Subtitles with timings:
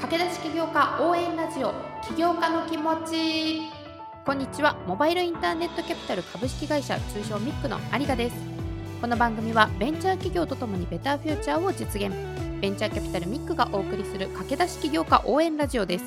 [0.00, 1.72] 駆け出し起業家応援ラジオ
[2.06, 3.62] 起業家の気持ち。
[4.26, 4.76] こんにちは。
[4.86, 8.36] モバイルインターネットキャピタル株式会社通称ミックの有賀です。
[9.00, 12.14] この番組はベンチャー企業とともにベターフューチャーを実現。
[12.60, 16.04] ベンチャーキャピタルミックがお送りする駆け出し起業家応援ラジオです。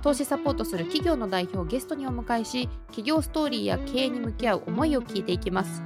[0.00, 5.82] 投資サポートする企業の代表をゲストにお迎えし企業ストーリーや経営に向き合う思いを聞いていきます。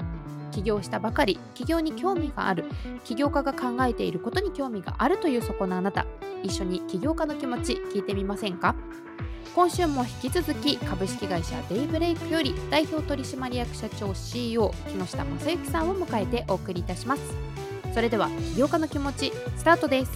[0.52, 2.66] 起業したばかり起業に興味がある
[3.04, 6.06] 起業家が考えていることに興味があるというそこのあなた。
[6.44, 8.74] 一緒に起業家の気持ち聞いてみませんか？
[9.54, 17.22] 今週も引き続き株式会社デイブレイクより代表取締役社長 CEO 木下正幸さんを迎えてお送りいたします。
[17.94, 20.12] それでは起業家の気持ちスタートです。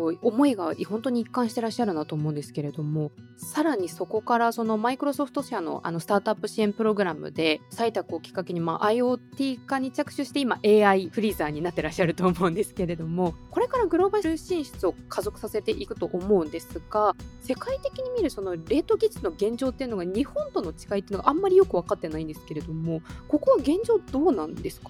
[0.00, 24.88] こう思いが本当に一貫してらっしゃるなと思うんですけれどもさらにそこからそのマイクロソフト社のあのスタートアップ支援プログラムで採択をきっかけに、まあ、IoT 化に着手して今 AI フリーザーになってらっしゃると思うんですけれどもこれからグローバル進出を加速させていくと思うんですが世界的に見るその冷凍技術の現状っていうのが日本との違いっていうのがあんまりよく分かってないんですけれどもここは現状どうなんですか？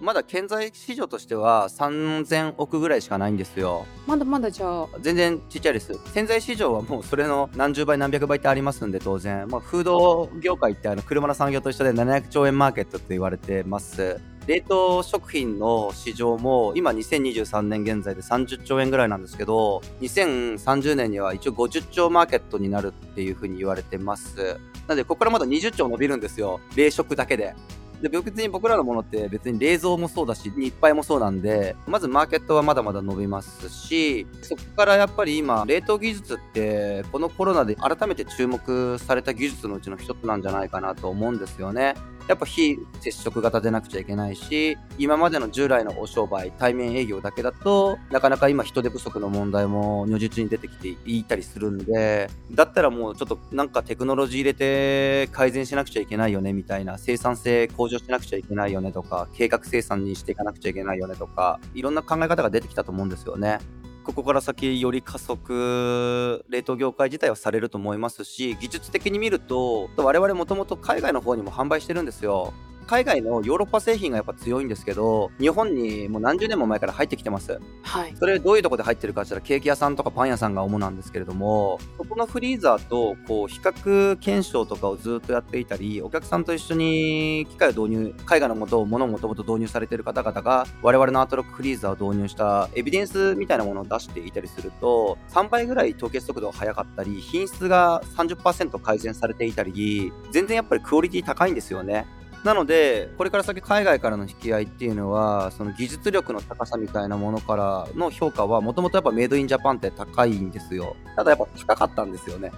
[0.00, 3.86] まだ顕在市場としては3000億ぐらいしかないんですよ。
[4.06, 5.92] まだまだじゃあ全然ちっちゃいです。
[6.12, 9.46] 潜在市場はもうそれの何十倍何百倍ってありますんで当然。
[9.48, 14.18] まあ、フード業界ってあの車の産業と一緒で700兆円マーケットって言われてます。
[14.46, 24.58] 冷凍食品の市場も今2023年現在で30兆円ぐらいなんですけど2030年には一応50兆マーケットになるっていうふうに言われてます。
[24.88, 26.58] なのでここからまだ20兆伸びるんですよ。
[26.74, 27.54] 冷食だけで。
[28.00, 41.94] で、別に僕らのものって別に冷蔵もそうだし、日配もそうなんで、まずマーケットはまだまだ伸びますし、そこからやっぱり今、冷凍技術って、このコロナで改めて注目された技術のうちの一つなんじゃないかなと思うんですよね。
[42.30, 63.58] やっぱ非接触型でなくちゃいけないし、今までの従来のお商売、対面営業だけだと、なかなか今人手不足の問題も如実に出てきていたりするんで、だったらもうちょっとなんかテクノロジー入れて改善しなくちゃいけないよねみたいな、生産性向上しなくちゃいけないよねとか、計画生産にしていかなくちゃいけないよねとか、いろんな考え方が出てきたと思うんですよね。
[64.04, 72.52] ここから先より加速冷凍業界自体はされると思いますし技術的に見ると我々もともと海外の方にも販売してるんですよ。
[72.90, 77.60] 海外のヨーロッパ製品がやっぱ強いんですけど日本にもう何十年も前から入ってきてます。
[77.82, 78.16] はい。
[78.16, 102.04] それどういうところで入ってるかって言ったらケーキ屋さんとかパン屋さんが主なんですけれどもそこのフリーザーとこう比較検証とかをずっとやっていたりお客さんと一緒に機械を導入海外のもとをものをもともと導入されている方々が我々のアートロックフリーザーを導入したエビデンスみたいなものを出していたりすると3倍ぐらい凍結速度が速かったり品質が30%改善されていたり全然やっぱりクオリティ高いんですよね
[102.44, 110.96] なので、これから先海外からの引き合いっていうのは、その技術力の高さみたいなものからの評価は、もともとやっぱメイドインジャパンって高いんですよ。
[111.16, 112.50] ただやっぱ高かったんですよね。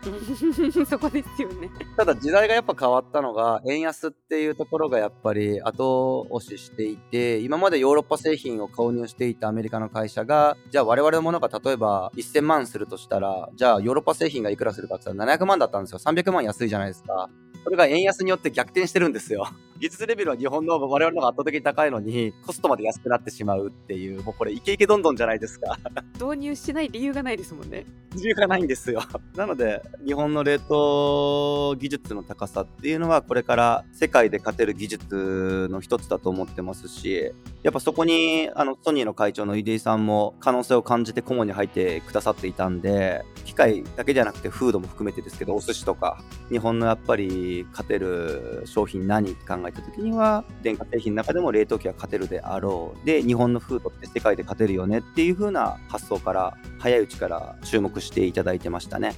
[0.86, 15.98] そこですよねただ時代がやっぱ変わったのが、円安っていうところがやっぱり後押ししていて、今までヨーロッパ製品を購入していたアメリカの会社が、じゃあ我々のものが例えば1000万するとしたら、じゃあヨーロッパ製品がいくらするかって言ったら700万だったんですよ。
[15.98, 17.30] 300万安いじゃないですか。
[17.66, 19.48] それが円安によって逆転してるんですよ。
[19.78, 25.78] 技術レベルは日本の我々の方が圧倒的に高いのに、コストまで安くなってしまうっていう、もうこれイケイケどんどんじゃないですか。
[26.14, 29.02] 導入しない理由がないですもんね理由がないんですよ。
[29.36, 37.32] なので、日本の冷凍技術の高さっていうのは、これから世界で勝てる技術の一つだと思ってますし、
[37.62, 53.06] やっぱそこに、あの、ソニーの会長の井出さんも可能性を感じて顧問に入ってくださっていたんで、機械だけじゃなくてフードも含めてですけど、お寿司とか、日本のやっぱり勝てる商品何って考えた時には、電化製品の中でも冷凍機は勝てるであろう。
[53.06, 59.14] で、日本のフードって世界で勝てるよねっていう風な発想から、早いうちから注目していただいてましたね。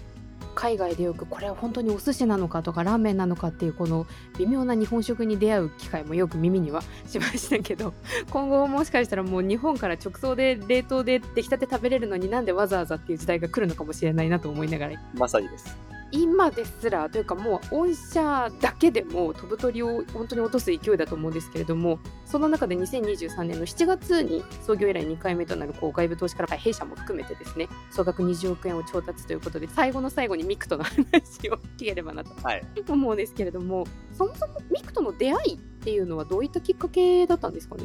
[0.58, 4.08] 海外でよくこれは本当にお寿司なのかとかラーメンなのかっていうこの
[4.38, 7.94] 微妙な日本食に出会う機会もよく耳にはしましたけど
[8.31, 15.76] 今後もしかしたらもう日本から直送で冷凍で出来たて食べれるのになんでわざわざっていう時代が来るのかもしれないなと思いながらまさにです。
[16.10, 32.62] 今ですらというかもう御社だけでも飛ぶ鳥を本当に落とす勢いだと思うんですけれどもその中で2023年の7月に創業以来2回目となるこう外部投資家から弊社も含めてですね総額20億円を調達ということで最後の最後にミクとの話を聞ければなとはい。
[32.88, 37.84] 思うんですけれどもそもそもミクとの出会いっていうのはどういったきっかけだったんですかね？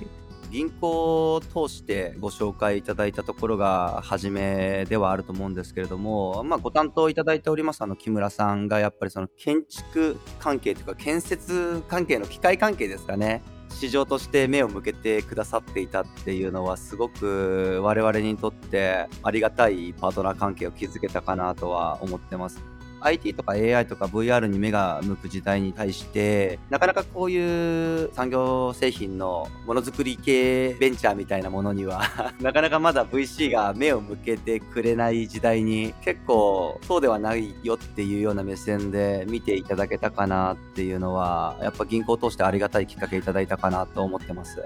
[0.53, 22.72] 銀行を通してご紹介いただいたところが初めではあると思うんですけれども、まあ、ご担当いただいておりますあの木村さんがやっぱりその建築関係というか建設関係の機械関係ですかね市場として目を向けてくださっていたっていうのはすごく我々にとってありがたいパートナー関係を築けたかなとは思ってます。
[23.03, 32.03] IT とか AI とか VR に目が向く時代に対して、なかなかこういう産業製品のものづくり系ベンチャーみたいなものには
[32.41, 44.63] なかなかまだ VC が目を向けてくれない時代に、結構そうではないよっていうような目線で見ていただけたかなっていうのは、やっぱ銀行を通してありがたいきっかけいただいたかなと思ってます。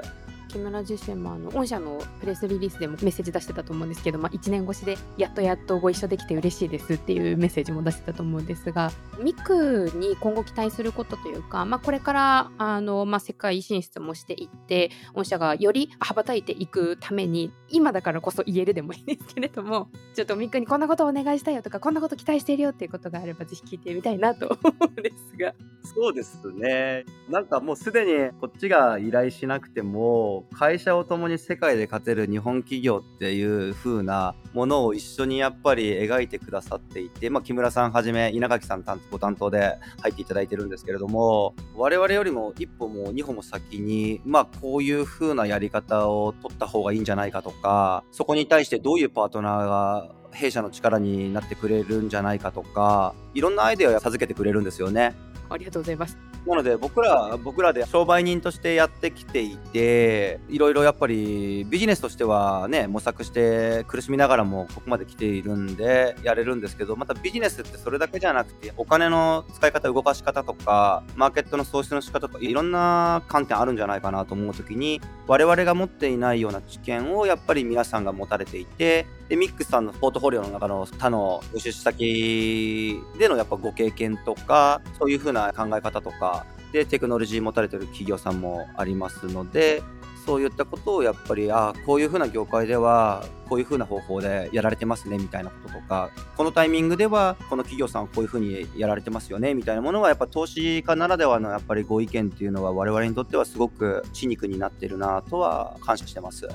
[0.47, 25.53] 木村自身もあの御社のプレスリリースでもメッセージ出してたと思うんですけど、まあ、1年越しでやっとやっとご一緒できて嬉しいですっていうメッセージも出してたと思うんですがミクに今後期待することというか、まあ、これからあの、まあ、世界進出もしていって御社がより羽ばたいていくために今だからこそ言えるでもいいんですけれどもちょっとミクにこんなことお願いしたいよとかこんなこと期待しているよっていうことがあればぜひ聞いてみたいなと思うんですが。
[25.83, 27.05] そうですね。
[27.29, 55.15] なんかもうすでにこっちが依頼しなくても会社を共に世界で勝てる日本企業っていう風なものを一緒にやっぱり描いてくださっていて、まあ、木村さんはじめ稲垣さんご担当で入っていただいてるんですけれども我々よりも一歩も二歩も先に、まあ、こういう風なやり方を取った方がいいんじゃないかとかそこに対してどういうパートナーが弊社の力になってくれるんじゃないかとかいろんなアイデアを授けてくれるんですよね。
[55.49, 56.17] ありがとうございます。
[56.45, 89.81] なので僕ら、僕らで商売人としてやってきていて、いろいろやっぱりビジネスとしてはね、模索して苦しみながらもここまで来ているんでやれるんですけど、またビジネスってそれだけじゃなくて、お金の使い方、動かし方とか、マーケットの創出の仕方とか、いろんな観点あるんじゃないかなと思うときに、我々が持っていないような知見をやっぱり皆さんが持たれていて、で、ミックスさんのポートフォリオの中の他の出資先でのやっぱご経験とか、そういうふうな考え方とか、で、テクノロジー持たれてる企業さんもありますので、
[90.25, 106.49] そういったことをやっぱり、ああ、こういうふうな業界では、こういうふうな方法でやられてますね、みたいなこととか、このタイミングでは、この企業さんはこういうふうにやられてますよね、みたいなものは、やっぱ投資家ならではのやっぱりご意見っていうのは、我々にとってはすごく血肉になってるなとは感謝してます。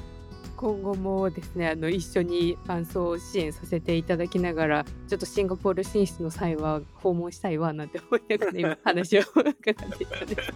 [0.62, 9.97] 今後もですねあの一緒に伴走支援させていただきながらちょっとシンガポール進出の際は訪問したいわなんて思いながら今話を伺っていたんで
[10.41, 10.53] す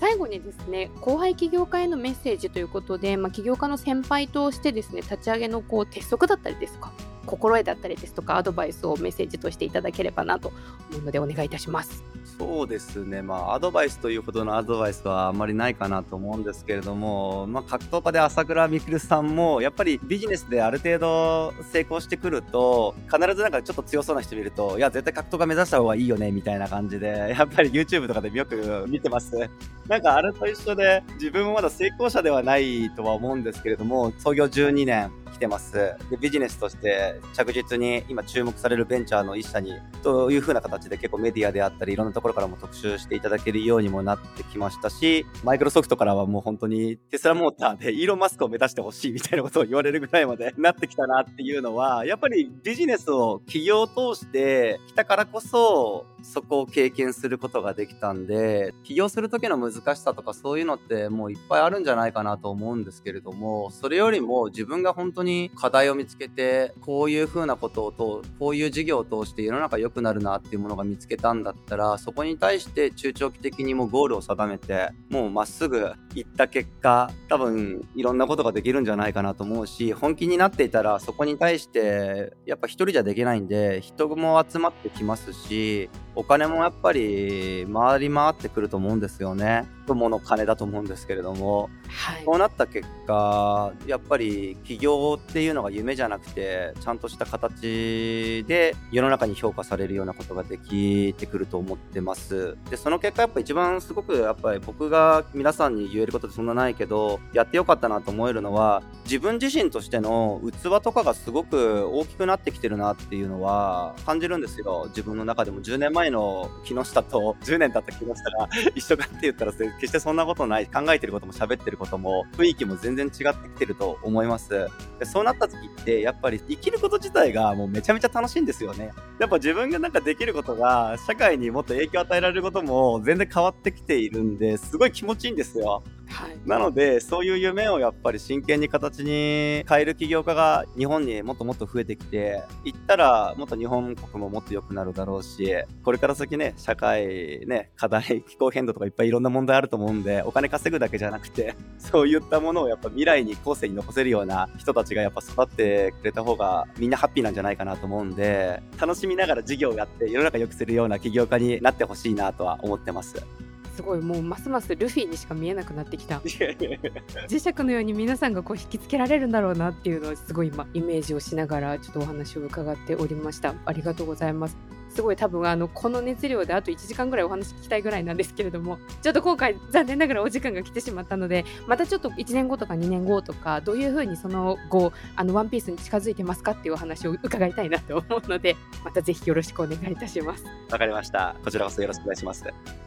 [0.00, 6.90] 最後にですね後輩起業家へのメッセージということで、まあ、起業家の先輩としてですね立ち上げのこう鉄則だったりですか
[7.24, 10.48] 心得だったりですとかアドバイスをメッセージとしていただければなと
[10.90, 12.02] 思うのでお願いいたします。
[12.38, 29.48] そうですね、まあ、アドバイスというほどのアドバイスはあんまりないかなと思うんですけれども、まあ、格闘家で朝倉未来さんも、やっぱりビジネスである程度成功してくると、必ずなんかちょっと強そうな人見ると、いや、絶対格闘家目指した方がいいよね、みたいな感じで、やっぱり YouTube とかでよく見てます。
[29.88, 35.74] なんかあれと一緒で、自分もまだ成功者ではないとは思うんですけれども、創業12年、来てます。
[36.10, 89.65] で、ビジネスとして着実に今注目されるベンチャーの一社に、という風な形で結構メディアであったり、いろんなところからも特集していただけるようにもなってきましたし、マイクロソフトからはもう本当にテスラモーターで イーロンマスクを目指してほしいみたいなことを言われるぐらいまでなってきたなっていうのは、やっぱりビジネスを企業を通してきたからこそ、そこを経験することができたんで、起業する時の難難しさとかそういうのってもういっぱいあるんじゃないかなと思うんですけれども、それよりも自分が本当に課題を見つけて、こういう風なことをと、こういう事業を通して世の中良くなるなっていうものが見つけたんだったら、そこに対して中長期的にもゴールを定めて、もうまっすぐ行った結果、多分いろんなことができるんじゃないかなと思うし、本気になっていたらそこに対してやっぱ一人じゃできないんで、人も集まってきますし、お金もやっぱり回り回ってくると思うんですよね。
[89.94, 102.56] もの金だと思うんですけれども、はい、そうなった結果やっぱり起業っていうのが夢じゃなくてちゃんとした形で世の中に評価されるようなことができてくると思ってます。
[102.70, 114.86] でその結果やっぱ一番すごくやっぱり僕が皆さんに言えることってそんなないけどやってよかったなと思えるのは自分自身としての器とかがすごく大きくなってきてるなっていうのは感じるんですよ。
[114.88, 120.66] 自分の中でも10年前の木下と10年経った木下が 一緒かって言ったら決してそんなことない。
[120.66, 124.68] 考えてることも喋ってることも、雰囲気も全然違ってきてると思います。
[125.04, 128.92] そうなった時って、やっぱり生きること自体がもうめちゃめちゃ楽しいんですよね。
[129.18, 135.82] やっぱ自分がなんかできることが、社会にもっと影響を与えられることも全然変わってきているんで、すごい気持ちいいんですよ。
[136.08, 163.45] はい、なのでそういう夢をやっぱり真剣に形に変える起業家が日本にもっともっと増えてきていったらもっと日本国ももっと良くなるだろうしこれから先ね社会ね課題気候変動とかいっぱいいろんな問題あると思うんでお金稼ぐだけじゃなくて そういったものをやっぱ未来に後世に残せるような人たちがやっぱ育ってくれた方がみんなハッピーなんじゃないかなと思うんで楽しみながら事業をやって世の中良くするような起業家になってほしいなとは思ってます。
[163.76, 166.18] すごいもうますますルフィにしか見えなくなってきた。
[166.18, 173.54] 磁石のように皆さんがこう引きつけられるんだろうなっていうのをすごい今イメージをしながらちょっとお話を伺っておりました。
[173.66, 174.56] ありがとうございます
[174.96, 190.44] すごい多分あのこの熱量であと1時間ぐらいお話聞きたいぐらいなんですけれども ちょっと今回残念ながらお時間が来てしまったのでまたちょっと1年後とか2年後とかどういうふうにその後あのワンピースに近づいてますかっていうお話を伺いたいなと思うので またぜひよろしくお願いいたします。
[190.70, 191.36] わかりました。
[191.44, 192.44] こちらこそよろしくお願いします。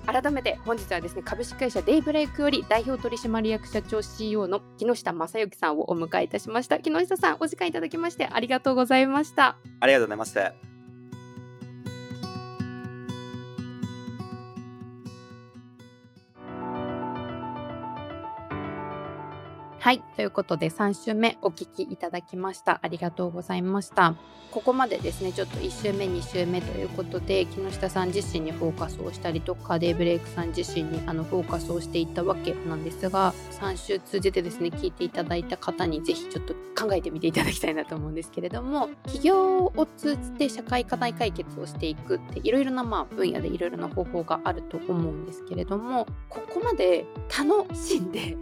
[0.08, 6.80] 改めて本日はですね株式会社デイブレイクより代表取締役社長 CEO の木下正幸さんをお迎えいたしました。
[6.80, 9.58] 木下さんお時間いただきましてありがとうございました。
[9.80, 10.69] ありがとうございます
[19.90, 20.04] はい。
[20.16, 22.78] ということで3週目お聞きいただきました。
[22.84, 24.14] ありがとうございました。
[24.52, 48.38] ここまでですね、ちょっと1週目、2週目ということで、木下さん自身にフォーカスをしたりとか、デイブレイクさん自身にあのフォーカスをしていったわけなんですが、3週通じてですね、聞いていただいた方にぜひちょっと考えてみていただきたいなと思うんですけれども、企業を通じて社会課題解決をしていくっていろいろなまあ分野でいろいろな方法があると思うんですけれども、ここまで楽しんで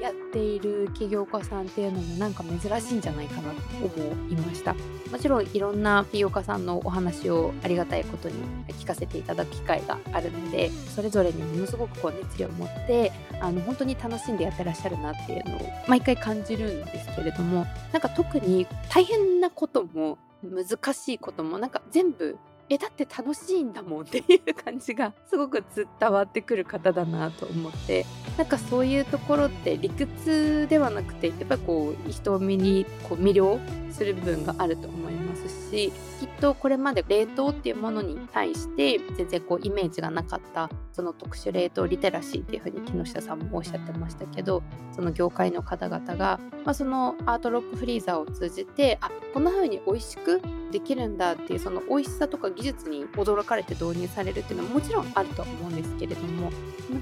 [0.00, 4.74] やっている起業家さんっていうのもなんか珍しいんじゃないかなと思いました。
[5.10, 8.34] もちろんいろんな起業家さんのお話をありがたいことに
[8.68, 22.38] 聞かせていただく機会があるのでそれぞれにものすごくこう熱量を持ってあの本当に楽しんでやってらっしゃるなっていうのを毎回感じるんですけれどもなんか特に大変なことも難しいこともなんか全部
[22.70, 28.06] えだって楽しいんだもんっていう感じがすごく伝わってくる方だなと思って。
[28.38, 33.58] なんかそういうところって理屈ではなくてやっぱりこう人を見にこう魅了
[33.90, 35.59] する部分があると思いますし。
[35.70, 44.62] きっとこれまで冷凍っていうものに対して全然こうイメージがなかったその特殊冷凍リテラシーっていうふうに木下さんもおっしゃってましたけど
[44.94, 56.50] その業界の方々が、まあ、そのアートロックフリーザーを通じてあこんな風に美味しくできるんだっていうその美味しさとか技術に驚かれて導入されるっていうのはもちろんあると思うんですけれども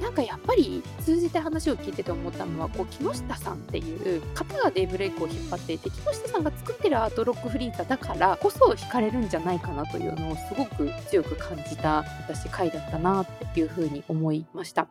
[0.01, 14.89] なんかやっぱり通じて話を聞いてて思ったのはこう木下さんっていう方がデイブレイクを引っ張っていて木下さんが作ってるアートロックフリーザーだからこそ惹かれるんじゃないかなというのをすごく強く感じた私回だったなっていうふうに思いました。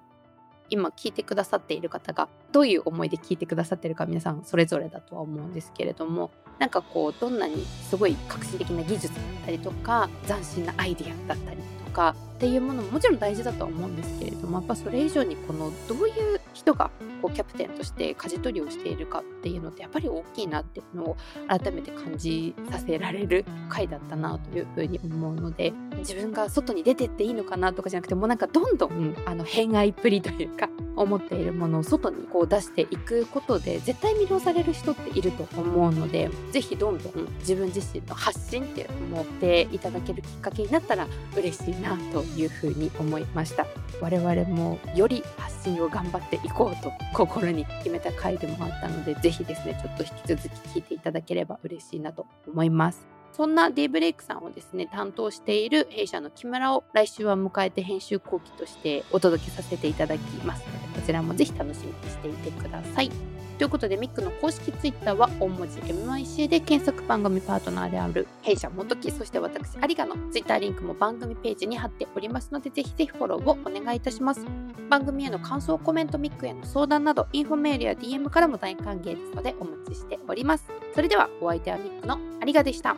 [0.70, 16.90] 今聞いてくださっている方がどういう思いで聞いてくださってるか皆さんそれぞれだとは思うんですけれどもなんかこうどんなにすごい革新的な技術だったりとか斬新なアイディアだったりとかっていうものももちろん大事だとは思うんですけれどもやっぱそれ以上にこのどういう人が
[17.22, 43.66] こうキャプテンとして舵取りをしているかっていうのってやっぱり大きいなっていうのを改めて感じさせられる回だったなというふうに思うので自分が外に出てっていいのかなとかじゃなくてもうなんかどんどんあの偏愛っぷりというか思っているものを外にこう出していくことで絶対魅了される人っていると思うのでぜひどんどん自分自身の発信っていうのを持っていただけるきっかけになったら嬉しいなというふうに思いました。
[44.02, 53.17] 我々もより発信を頑張っていこうと心に決めた回でもあったのでぜひですねちょっと引き続き聞いていただければ嬉しいなと思います。
[53.38, 63.12] そんなデイブレイクさんをですね、担当している弊社の木村を来週は迎えて編集後期としてお届けさせていただきますので、こちらもぜひ楽しみにしていてください。
[63.60, 74.44] ということで、ミックの公式ツイッターは大文字 MIC で検索番組パートナーである弊社元木、そして私、有賀のツイッターリンクも番組ページに貼っておりますので、ぜひぜひフォローをお願いいたします。
[74.90, 80.66] 番組への感想、コメント、ミックへの相談など、 info メールや DM からも大歓迎ですので、お待ちしております。
[80.96, 82.96] それでは、お相手はミックの有賀でした。